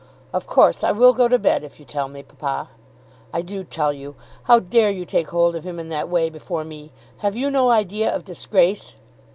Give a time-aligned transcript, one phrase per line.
[0.33, 2.71] "]"Of course I will go to bed, if you tell me, papa."
[3.31, 4.15] "I do tell you.
[4.45, 6.91] How dare you take hold of him in that way before me!
[7.19, 8.95] Have you no idea of disgrace?"